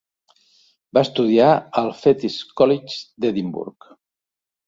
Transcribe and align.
Va 0.97 1.03
estudiar 1.07 1.49
al 1.83 1.91
Fettes 1.99 2.39
College 2.61 2.97
d'Edimburg. 3.25 3.91